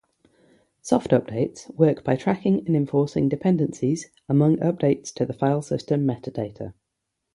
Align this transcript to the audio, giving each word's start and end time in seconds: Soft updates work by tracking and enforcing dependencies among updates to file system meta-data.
Soft 0.81 1.11
updates 1.11 1.69
work 1.75 2.03
by 2.03 2.15
tracking 2.15 2.65
and 2.65 2.75
enforcing 2.75 3.29
dependencies 3.29 4.09
among 4.27 4.57
updates 4.57 5.13
to 5.13 5.31
file 5.31 5.61
system 5.61 6.07
meta-data. 6.07 6.73